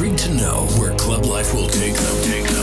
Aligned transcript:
intrigued 0.00 0.18
to 0.18 0.34
know 0.34 0.66
where 0.78 0.94
club 0.96 1.26
life 1.26 1.52
will 1.52 1.68
take 1.68 1.94
them. 1.94 2.22
Take 2.22 2.48
them. 2.48 2.59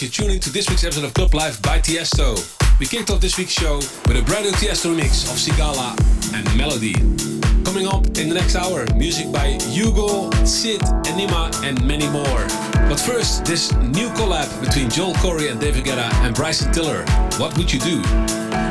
You're 0.00 0.10
tuning 0.10 0.40
to 0.40 0.50
this 0.50 0.66
week's 0.70 0.82
episode 0.82 1.04
of 1.04 1.12
Club 1.12 1.34
Life 1.34 1.60
by 1.60 1.78
Tiesto. 1.78 2.34
We 2.80 2.86
kicked 2.86 3.10
off 3.10 3.20
this 3.20 3.36
week's 3.36 3.52
show 3.52 3.76
with 3.76 4.16
a 4.16 4.22
brand 4.22 4.46
new 4.46 4.52
Tiesto 4.52 4.96
remix 4.96 5.28
of 5.28 5.36
Sigala 5.36 5.92
and 6.32 6.56
Melody. 6.56 6.94
Coming 7.64 7.86
up 7.86 8.06
in 8.16 8.30
the 8.30 8.34
next 8.34 8.56
hour, 8.56 8.86
music 8.96 9.30
by 9.30 9.58
HUGEL, 9.60 10.32
CID, 10.46 10.80
Anyma, 11.04 11.52
and 11.62 11.84
many 11.84 12.08
more. 12.08 12.46
But 12.88 12.98
first, 12.98 13.44
this 13.44 13.74
new 13.74 14.08
collab 14.16 14.48
between 14.64 14.88
Joel 14.88 15.12
Corry 15.16 15.50
and 15.50 15.60
David 15.60 15.84
Guetta 15.84 16.10
and 16.24 16.34
Bryson 16.34 16.72
Tiller. 16.72 17.04
What 17.36 17.54
would 17.58 17.70
you 17.70 17.78
do? 17.80 18.69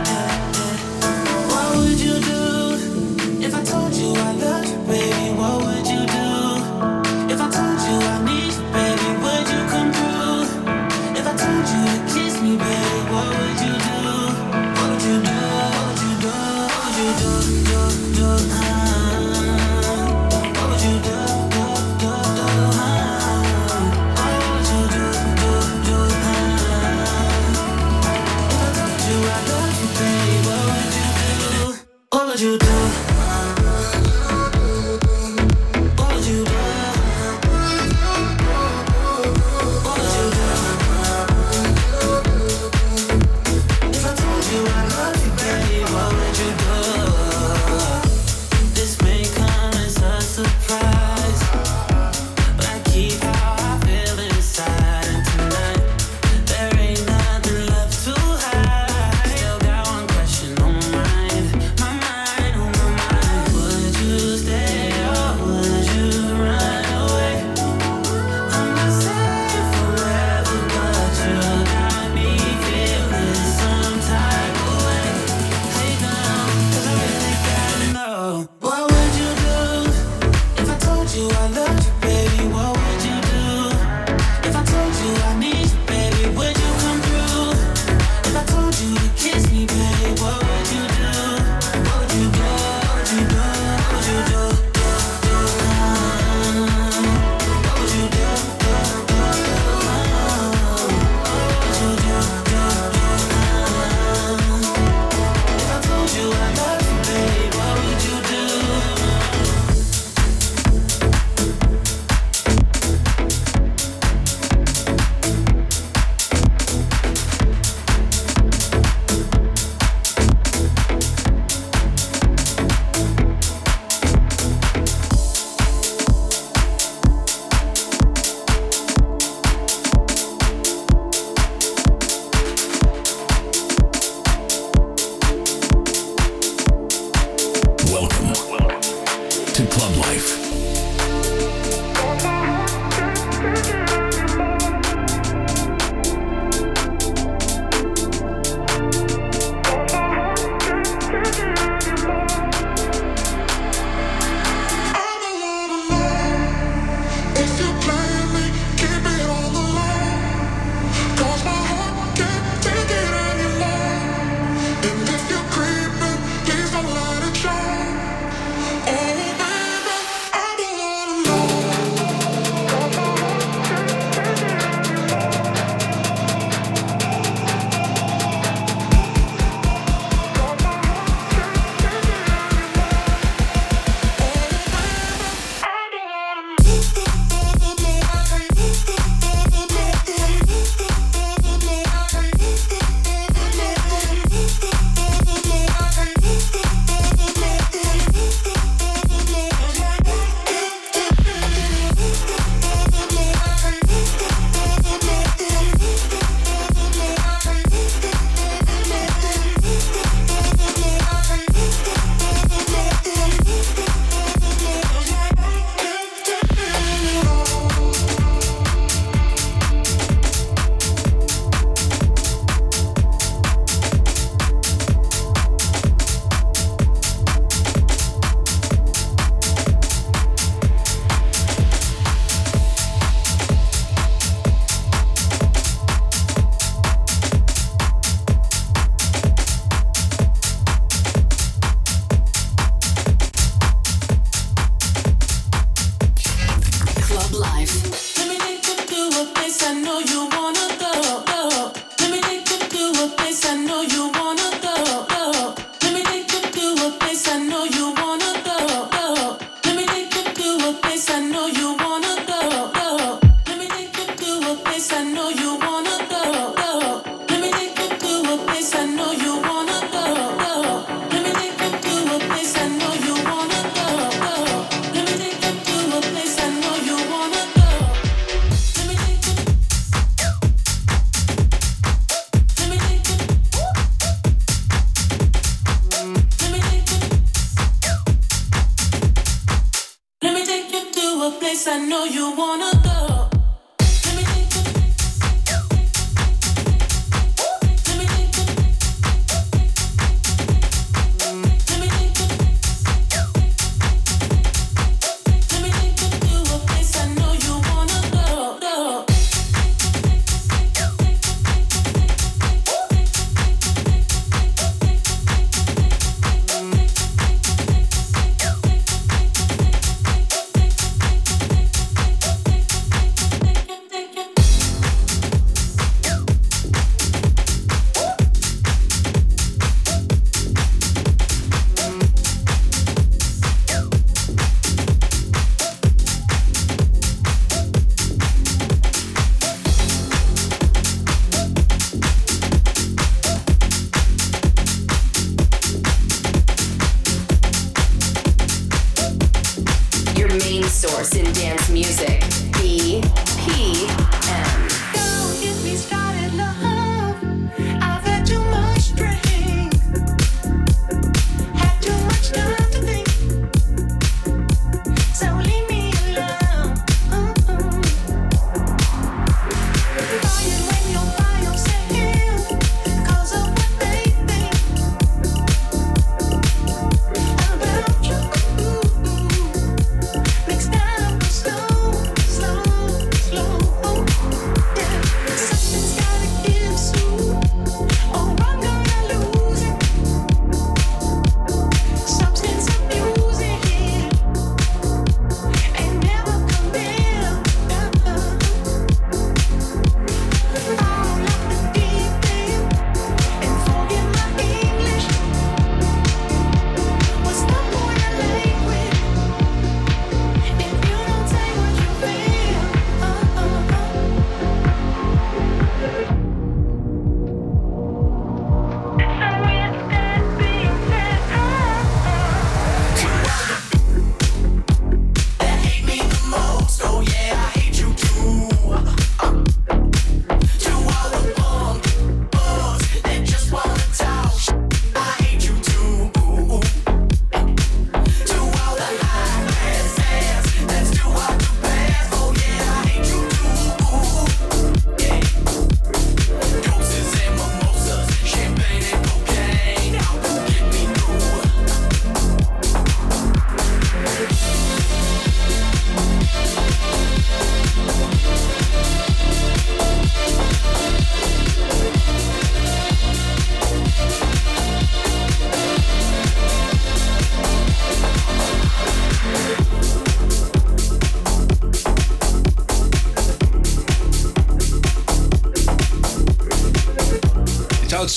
I 291.71 291.77
know 291.77 292.03
you 292.03 292.31
wanna 292.35 292.78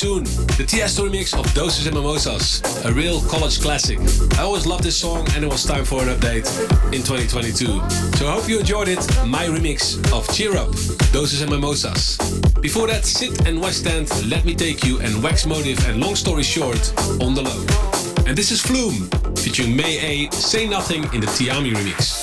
soon, 0.03 0.25
the 0.59 0.67
Tiesto 0.67 1.09
remix 1.09 1.33
of 1.39 1.47
Doses 1.55 1.87
and 1.87 1.95
Mimosas, 1.95 2.61
a 2.85 2.93
real 2.93 3.21
college 3.29 3.61
classic. 3.61 4.01
I 4.37 4.43
always 4.43 4.67
loved 4.67 4.83
this 4.83 4.97
song 4.97 5.29
and 5.37 5.45
it 5.45 5.47
was 5.47 5.65
time 5.65 5.85
for 5.85 6.03
an 6.03 6.09
update 6.09 6.45
in 6.87 7.03
2022. 7.05 7.67
So 8.19 8.27
I 8.27 8.33
hope 8.33 8.49
you 8.49 8.59
enjoyed 8.59 8.89
it, 8.89 8.99
my 9.25 9.45
remix 9.45 9.95
of 10.13 10.27
Cherub, 10.35 10.73
Doses 11.13 11.43
and 11.43 11.53
Mimosas. 11.53 12.17
Before 12.61 12.89
that, 12.89 13.05
CID 13.05 13.47
and 13.47 13.59
Westend, 13.63 14.09
Let 14.29 14.45
Me 14.45 14.57
Take 14.57 14.83
You 14.85 14.99
and 14.99 15.23
Wax 15.23 15.47
Motif 15.47 15.87
and 15.87 16.03
longstoryshort, 16.03 16.93
On 17.23 17.33
The 17.33 17.43
Low. 17.43 17.65
And 18.27 18.37
this 18.37 18.51
is 18.51 18.61
Flume, 18.61 19.09
featuring 19.37 19.77
MAY-A, 19.77 20.33
Say 20.33 20.67
Nothing 20.67 21.05
in 21.15 21.21
the 21.21 21.29
Tchami 21.29 21.73
remix. 21.75 22.22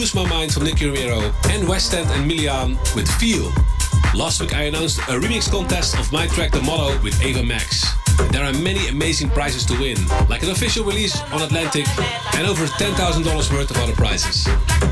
Lose 0.00 0.14
My 0.14 0.26
Mind 0.30 0.50
from 0.50 0.64
Nicky 0.64 0.86
Romero, 0.86 1.20
and 1.50 1.68
Westend 1.68 2.06
and 2.16 2.30
Millean 2.30 2.78
with 2.94 3.06
Feel. 3.20 3.52
Last 4.14 4.40
week 4.40 4.54
I 4.54 4.62
announced 4.62 4.98
a 5.00 5.20
remix 5.20 5.50
contest 5.50 5.98
of 5.98 6.10
my 6.10 6.26
track 6.28 6.52
The 6.52 6.62
Motto 6.62 6.98
with 7.02 7.22
Ava 7.22 7.42
Max. 7.42 7.84
There 8.32 8.42
are 8.42 8.52
many 8.54 8.88
amazing 8.88 9.28
prizes 9.28 9.66
to 9.66 9.78
win, 9.78 9.98
like 10.30 10.42
an 10.42 10.52
official 10.52 10.86
release 10.86 11.20
on 11.32 11.42
Atlantic 11.42 11.86
and 12.34 12.46
over 12.46 12.64
$10,000 12.64 13.52
worth 13.52 13.70
of 13.70 13.76
other 13.76 13.92
prizes. 13.92 14.44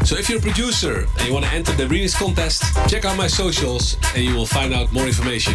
So 0.04 0.14
if 0.14 0.28
you're 0.28 0.40
a 0.40 0.42
producer 0.42 1.06
and 1.16 1.26
you 1.26 1.32
want 1.32 1.46
to 1.46 1.52
enter 1.52 1.72
the 1.72 1.84
remix 1.84 2.14
contest, 2.14 2.64
check 2.86 3.06
out 3.06 3.16
my 3.16 3.28
socials 3.28 3.96
and 4.14 4.22
you 4.22 4.34
will 4.34 4.46
find 4.46 4.74
out 4.74 4.92
more 4.92 5.06
information. 5.06 5.54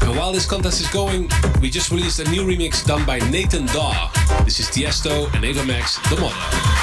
And 0.00 0.16
while 0.16 0.32
this 0.32 0.46
contest 0.46 0.80
is 0.80 0.88
going, 0.88 1.28
we 1.60 1.68
just 1.68 1.90
released 1.90 2.20
a 2.20 2.30
new 2.30 2.46
remix 2.46 2.82
done 2.86 3.04
by 3.04 3.18
Nathan 3.28 3.66
Dawe. 3.66 4.10
This 4.46 4.60
is 4.60 4.68
Tiesto 4.68 5.30
and 5.34 5.44
Ava 5.44 5.62
Max, 5.66 5.98
The 6.08 6.16
Motto. 6.16 6.73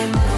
say 0.00 0.06
my 0.12 0.29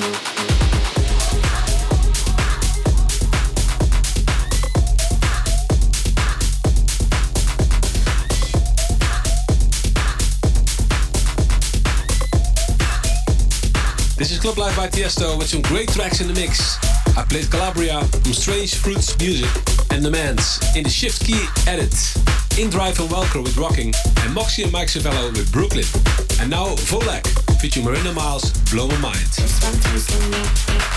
This 0.00 0.08
is 14.30 14.38
Club 14.38 14.56
Life 14.56 14.76
by 14.76 14.88
Tiesto 14.88 15.36
with 15.36 15.48
some 15.48 15.60
great 15.60 15.90
tracks 15.90 16.22
in 16.22 16.28
the 16.28 16.32
mix. 16.32 16.78
I 17.14 17.22
played 17.28 17.50
Calabria 17.50 18.00
from 18.00 18.32
Strange 18.32 18.76
Fruits 18.76 19.18
Music 19.18 19.50
and 19.90 20.02
DMNDS 20.02 20.76
in 20.76 20.84
the 20.84 20.88
Shift 20.88 21.26
K3Y 21.26 21.68
edit. 21.68 21.92
INNDRIVE 22.58 23.00
and 23.00 23.10
Welker 23.10 23.42
with 23.42 23.56
Rocking 23.58 23.88
and 23.88 24.34
Moksi 24.34 24.64
and 24.64 24.72
Mike 24.72 24.88
Cervello 24.88 25.30
with 25.32 25.52
Brooklyn. 25.52 25.84
And 26.40 26.50
now 26.50 26.74
VOLAC 26.88 27.39
featuring 27.60 27.84
Miranda 27.84 28.12
Myles, 28.14 28.50
Blow 28.70 28.88
My 28.88 28.98
Mind. 29.00 30.89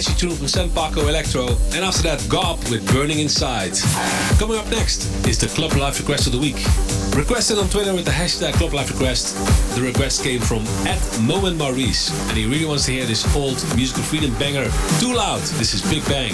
Catchy 0.00 0.14
tune 0.16 0.34
from 0.34 0.48
San 0.48 0.70
Pacho 0.70 1.02
Elektro, 1.02 1.46
and 1.74 1.84
after 1.84 2.00
that, 2.04 2.20
GAWP 2.20 2.70
with 2.70 2.90
Burning 2.90 3.18
Inside. 3.18 3.72
Coming 4.38 4.56
up 4.56 4.66
next 4.70 5.04
is 5.26 5.38
the 5.38 5.46
Club 5.48 5.74
Life 5.74 6.00
Request 6.00 6.26
of 6.26 6.32
the 6.32 6.38
Week. 6.38 6.56
Requested 7.14 7.58
on 7.58 7.68
Twitter 7.68 7.92
with 7.92 8.06
the 8.06 8.10
hashtag 8.10 8.54
Club 8.54 8.72
Life 8.72 8.90
Request, 8.90 9.36
the 9.74 9.82
request 9.82 10.22
came 10.22 10.40
from 10.40 10.64
at 10.86 11.20
Moment 11.20 11.58
Maurice, 11.58 12.08
and 12.30 12.38
he 12.38 12.46
really 12.46 12.64
wants 12.64 12.86
to 12.86 12.92
hear 12.92 13.04
this 13.04 13.26
old 13.36 13.62
musical 13.76 14.02
freedom 14.02 14.32
banger, 14.38 14.64
TWOLOUD. 15.00 15.42
This 15.58 15.74
is 15.74 15.82
Big 15.82 16.02
Bang. 16.06 16.32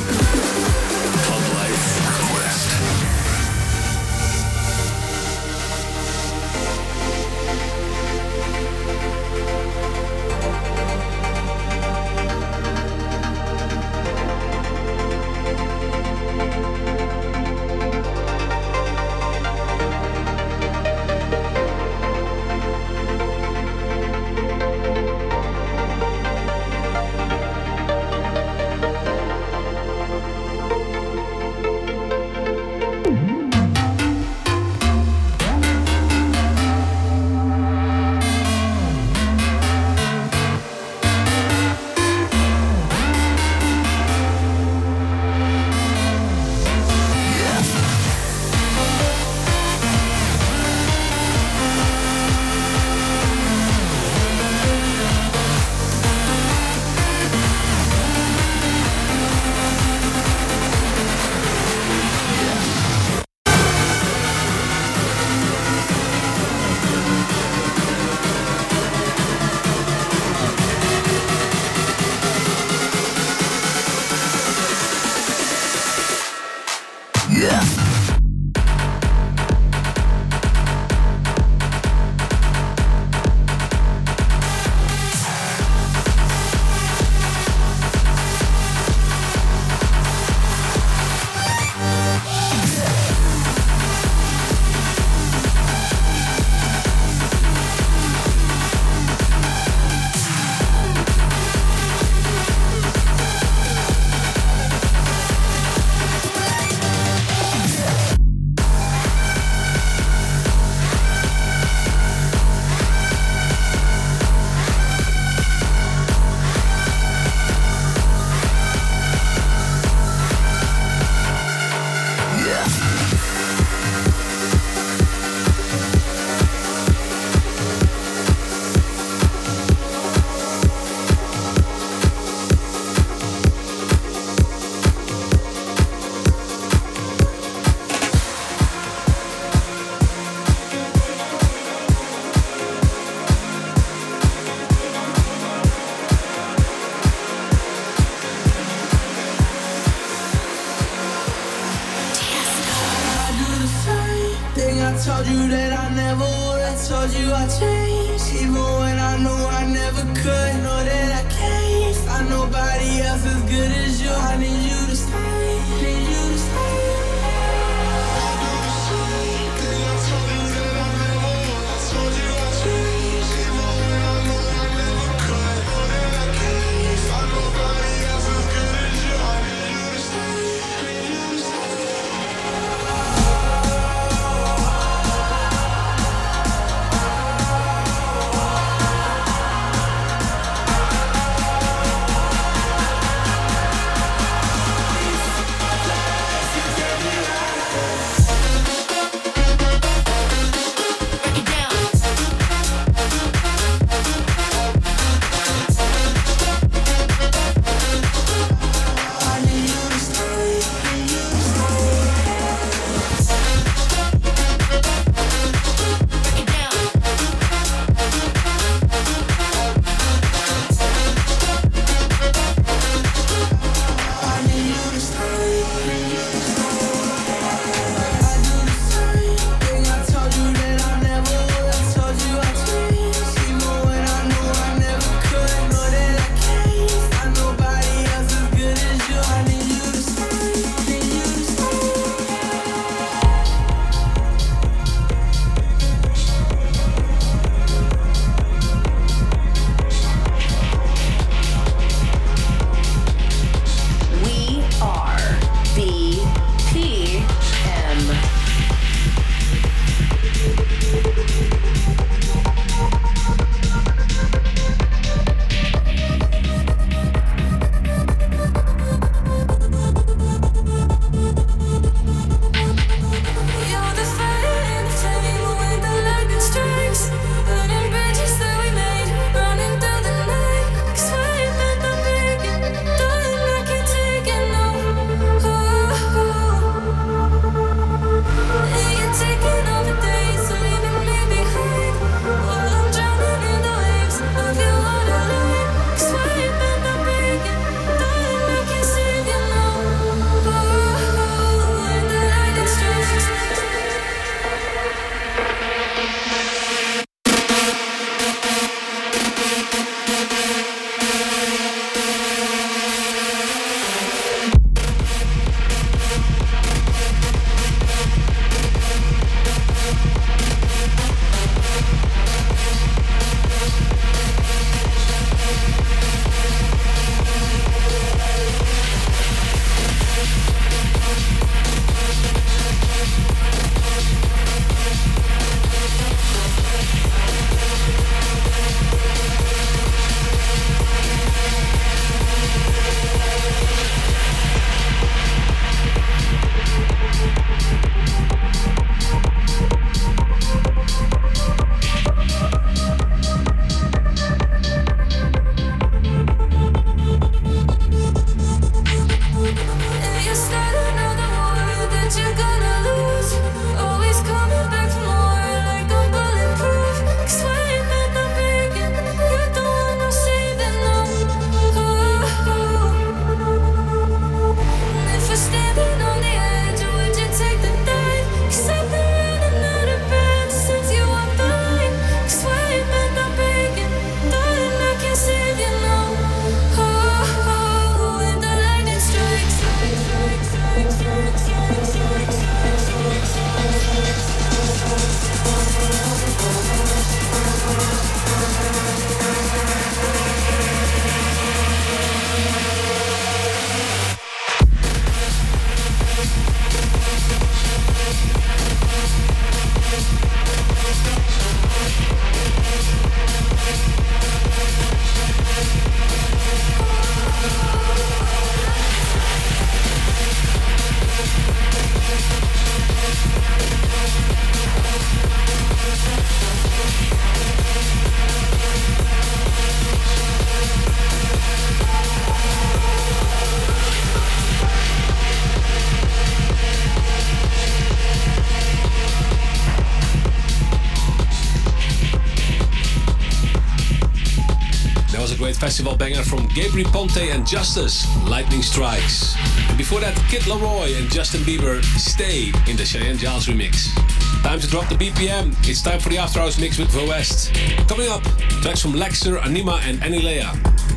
Festival 445.76 445.98
banger 445.98 446.22
from 446.22 446.46
Gabry 446.54 446.84
Ponte 446.84 447.18
and 447.18 447.46
Justus, 447.46 448.06
Lightning 448.26 448.62
Strikes. 448.62 449.36
And 449.68 449.76
before 449.76 450.00
that, 450.00 450.16
Kid 450.30 450.40
LAROI 450.44 450.98
and 450.98 451.10
Justin 451.10 451.42
Bieber, 451.42 451.84
Stay 451.98 452.46
in 452.66 452.78
the 452.78 452.84
Cheyenne 452.86 453.18
Giles 453.18 453.44
remix. 453.46 453.94
Time 454.42 454.58
to 454.58 454.66
drop 454.66 454.88
the 454.88 454.94
BPM. 454.94 455.54
It's 455.68 455.82
time 455.82 456.00
for 456.00 456.08
the 456.08 456.16
After 456.16 456.40
Hours 456.40 456.58
mix 456.58 456.78
with 456.78 456.88
Vo 456.92 457.06
West. 457.06 457.52
Coming 457.88 458.08
up, 458.08 458.22
tracks 458.62 458.80
from 458.80 458.92
Lexer, 458.92 459.36
Anyma, 459.40 459.78
and 459.82 459.98
Innellea. 460.00 460.48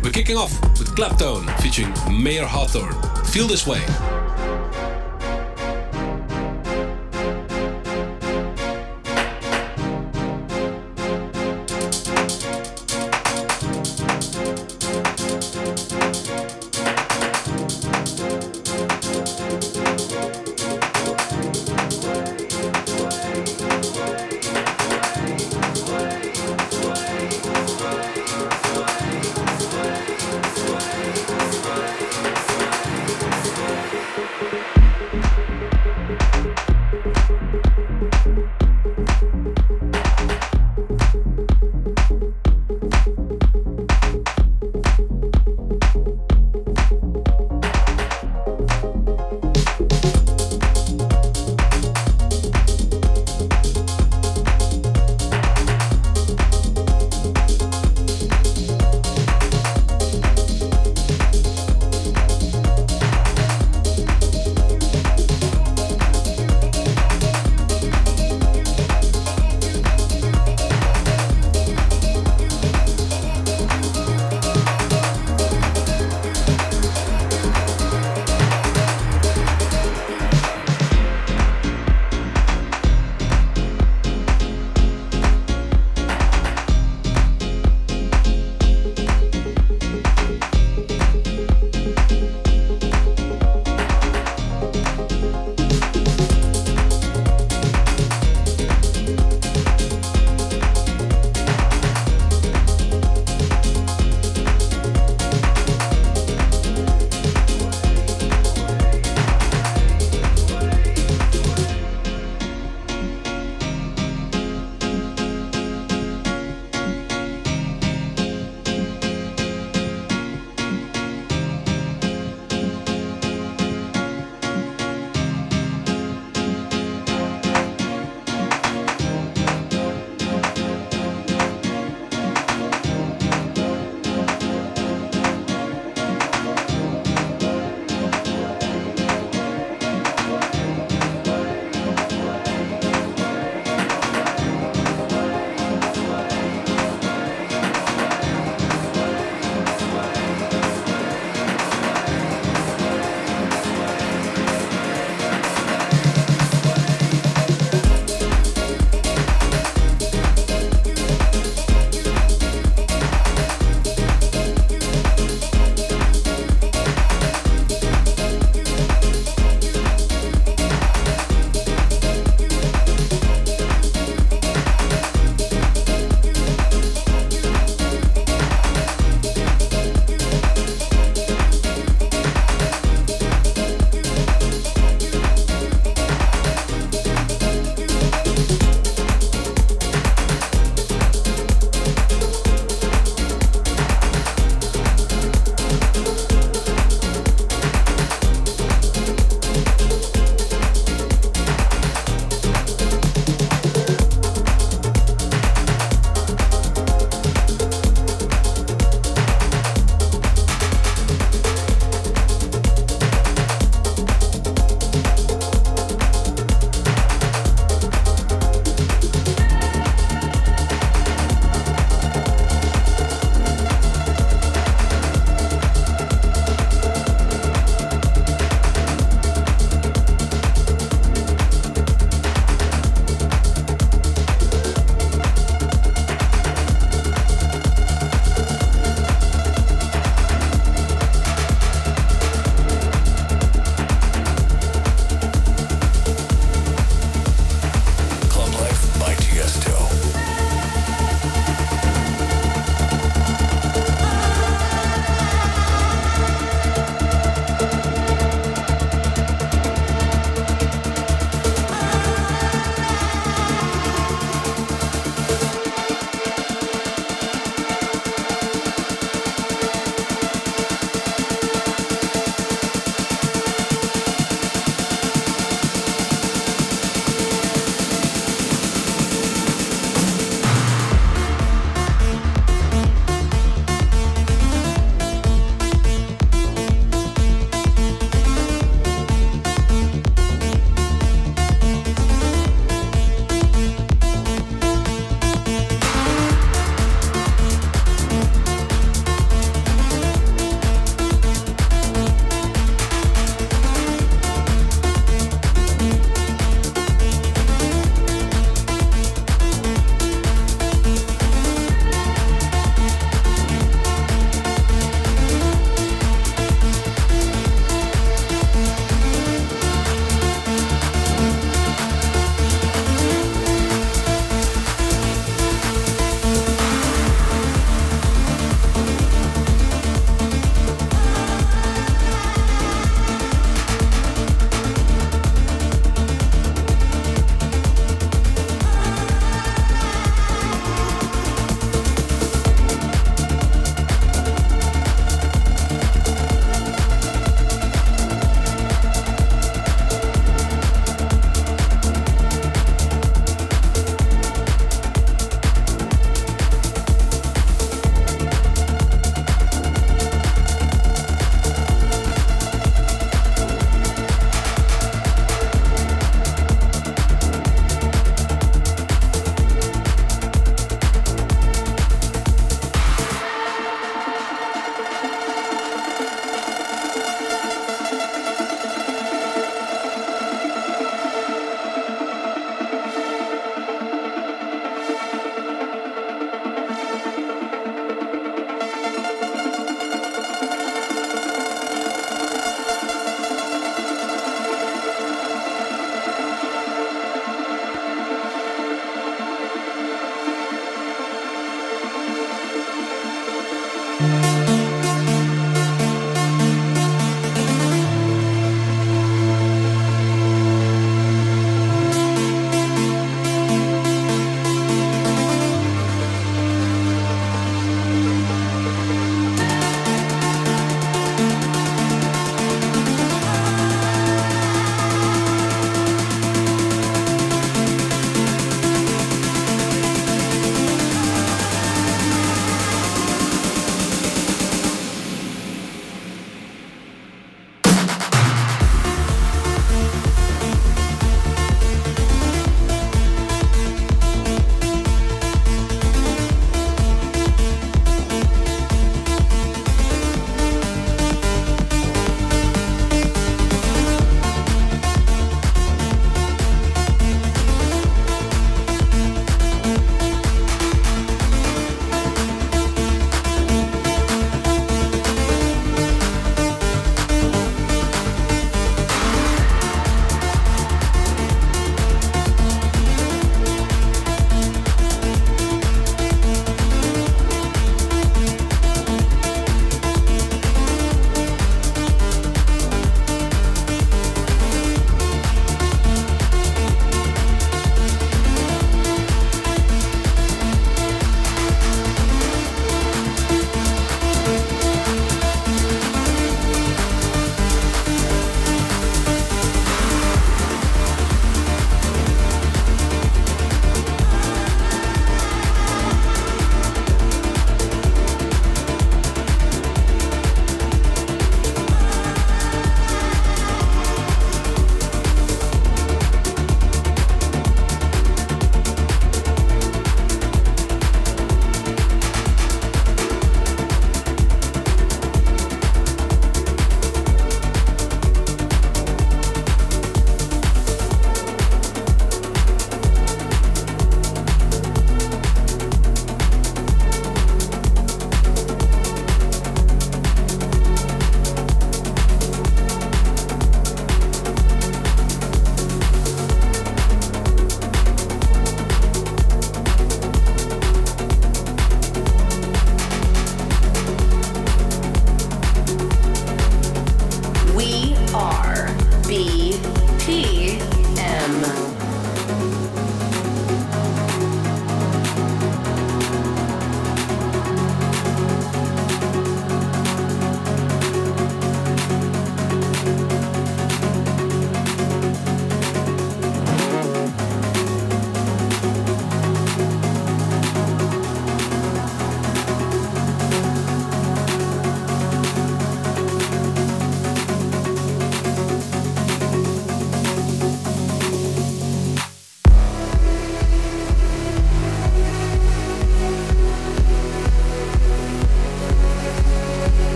We're 0.00 0.12
kicking 0.12 0.36
off 0.36 0.52
with 0.78 0.94
Claptone 0.94 1.50
featuring 1.60 1.92
Mayer 2.22 2.46
Hawthorne. 2.46 2.94
Feel 3.24 3.48
this 3.48 3.66
way. 3.66 3.80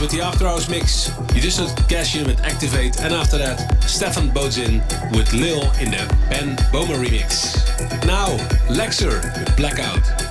With 0.00 0.10
the 0.10 0.22
After 0.22 0.46
Hours 0.46 0.68
mix. 0.68 1.10
You 1.34 1.40
just 1.40 1.58
heard 1.58 1.88
Cassian 1.88 2.26
with 2.26 2.40
Activate, 2.40 3.00
and 3.00 3.14
after 3.14 3.38
that, 3.38 3.82
Stephan 3.84 4.30
Bodzin 4.30 4.82
with 5.16 5.32
Lil 5.32 5.62
in 5.80 5.92
the 5.92 6.16
Ben 6.28 6.56
Böhmer 6.72 7.02
remix. 7.02 7.54
Now, 8.04 8.36
Lexer 8.68 9.22
with 9.38 9.56
Blackout. 9.56 10.23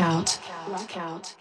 Blackout. 0.00 1.36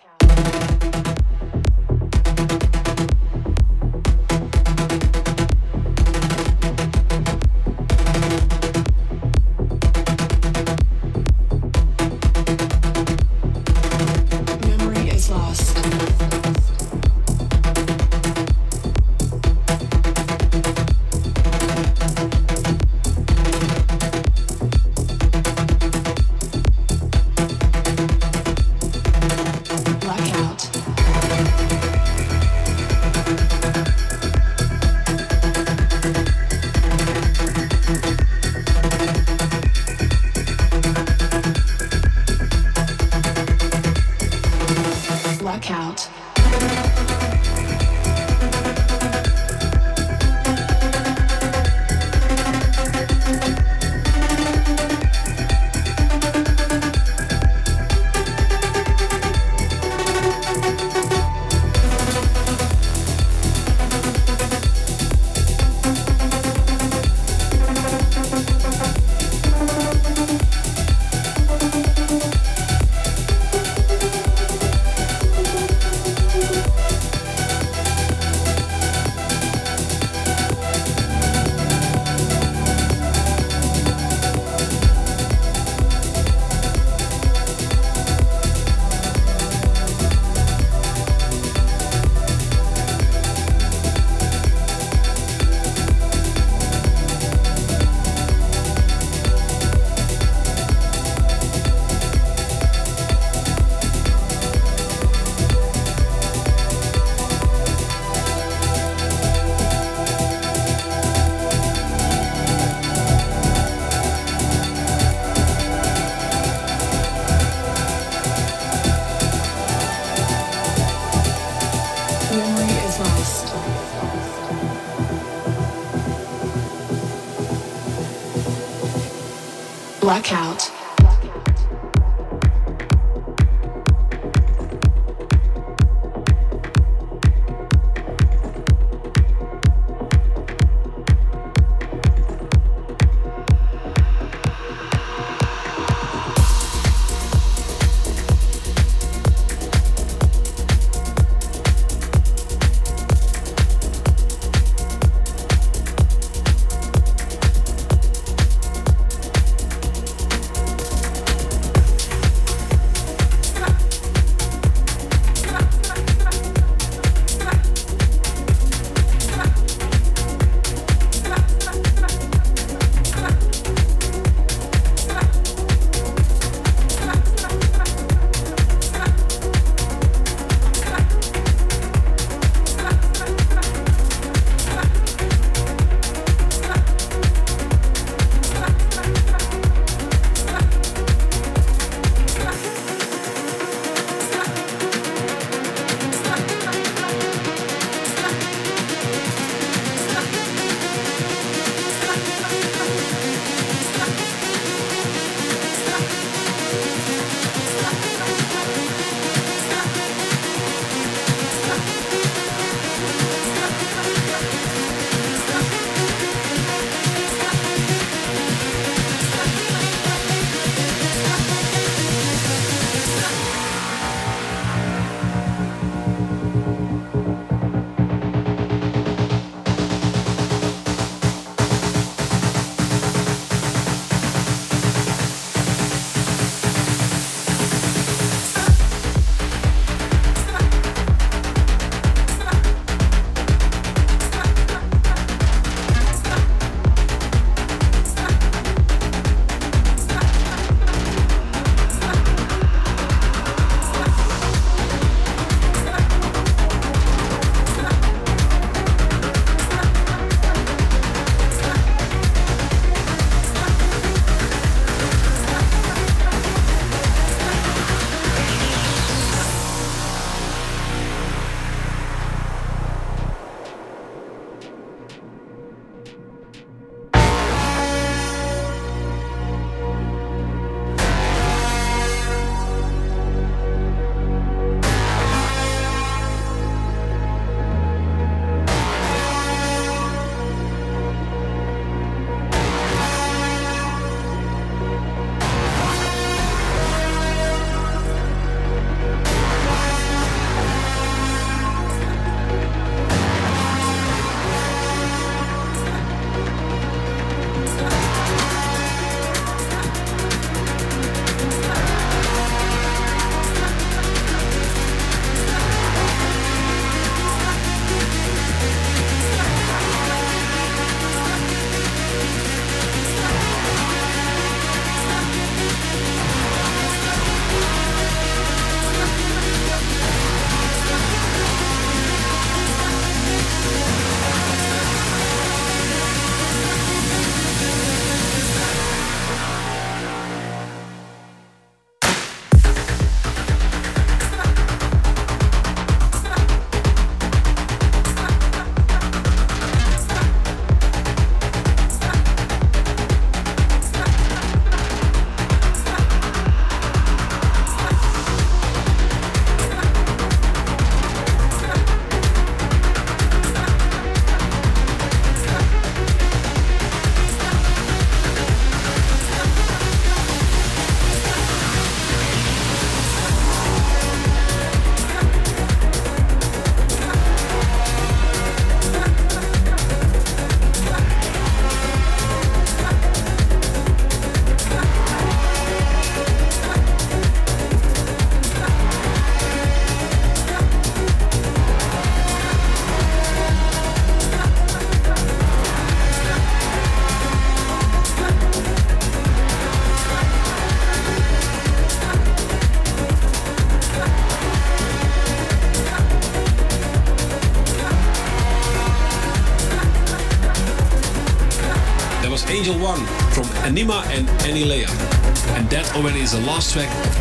Angel 130.19 130.58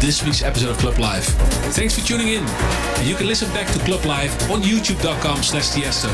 this 0.00 0.24
week's 0.24 0.42
episode 0.42 0.70
of 0.70 0.78
Club 0.78 0.98
Life. 0.98 1.26
Thanks 1.74 1.98
for 1.98 2.06
tuning 2.06 2.28
in. 2.28 2.44
And 2.44 3.06
you 3.06 3.14
can 3.14 3.26
listen 3.26 3.50
back 3.52 3.66
to 3.72 3.78
Club 3.80 4.04
Life 4.04 4.50
on 4.50 4.62
youtube.com 4.62 5.42
slash 5.42 5.70
Tiesto 5.70 6.08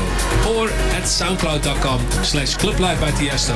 or 0.55 0.69
at 0.95 1.03
soundcloud.com 1.03 2.01
slash 2.23 2.55
Club 2.55 2.79
Life 2.79 2.99
by 2.99 3.11
Tiesto 3.11 3.55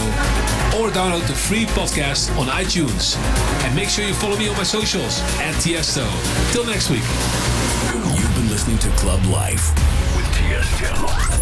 or 0.79 0.89
download 0.89 1.25
the 1.27 1.33
free 1.33 1.65
podcast 1.65 2.35
on 2.37 2.47
iTunes. 2.47 3.17
And 3.65 3.75
make 3.75 3.89
sure 3.89 4.05
you 4.05 4.13
follow 4.13 4.37
me 4.37 4.47
on 4.47 4.55
my 4.55 4.63
socials 4.63 5.19
at 5.39 5.55
Tiesto. 5.55 6.05
Till 6.51 6.65
next 6.65 6.89
week. 6.89 7.03
You've 8.17 8.35
been 8.35 8.49
listening 8.49 8.77
to 8.79 8.89
Club 8.91 9.23
Life 9.25 9.73
with 10.15 10.25
Tiesto. 10.37 11.39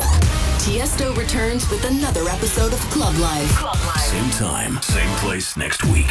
Tiesto 0.64 1.16
returns 1.16 1.70
with 1.70 1.84
another 1.86 2.28
episode 2.30 2.74
of 2.74 2.80
Club 2.92 3.16
Life. 3.18 3.50
Club 3.58 3.78
Life. 3.86 4.00
Same 4.00 4.30
time, 4.32 4.82
same 4.82 5.10
place 5.18 5.56
next 5.56 5.84
week. 5.86 6.08